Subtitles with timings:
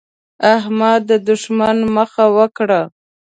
[0.55, 2.81] احمد د دوښمن مخه وکړه.